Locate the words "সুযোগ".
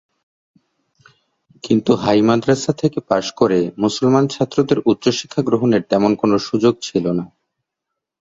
6.37-6.73